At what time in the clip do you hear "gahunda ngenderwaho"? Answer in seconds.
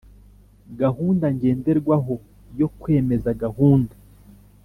0.81-2.15